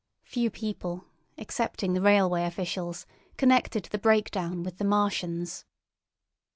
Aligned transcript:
Few 0.23 0.49
people, 0.49 1.05
excepting 1.37 1.93
the 1.93 2.01
railway 2.01 2.45
officials, 2.45 3.05
connected 3.37 3.83
the 3.85 3.99
breakdown 3.99 4.63
with 4.63 4.79
the 4.79 4.83
Martians. 4.83 5.63